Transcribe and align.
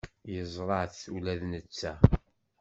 Yeẓra-t 0.33 0.99
ula 1.15 1.33
d 1.39 1.41
netta. 1.51 1.93